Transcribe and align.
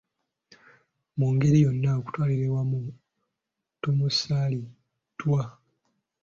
Mu 1.17 1.27
ngeri 1.33 1.57
yonna, 1.65 1.89
okutwalira 1.99 2.45
awamu 2.49 2.79
tumusaaliddwa. 3.81 5.43